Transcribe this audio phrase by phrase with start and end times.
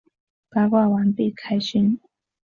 [0.49, 1.99] 八卦完毕，开勋！